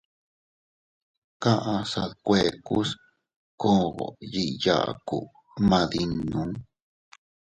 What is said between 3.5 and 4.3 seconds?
koo